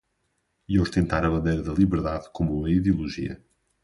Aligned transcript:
E 0.67 0.79
ostentar 0.79 1.23
a 1.23 1.29
bandeira 1.29 1.61
da 1.61 1.73
liberdade 1.73 2.27
como 2.33 2.55
uma 2.57 2.71
ideologia! 2.71 3.39